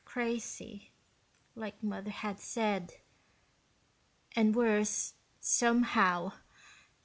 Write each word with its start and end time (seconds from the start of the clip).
Crazy, 0.03 0.89
like 1.53 1.83
Mother 1.83 2.09
had 2.09 2.39
said, 2.39 2.95
and 4.35 4.55
worse, 4.55 5.13
somehow. 5.39 6.31